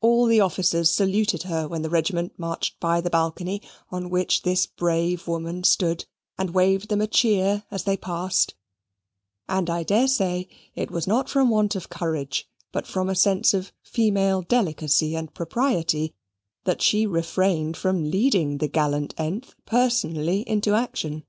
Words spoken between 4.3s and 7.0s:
this brave woman stood, and waved them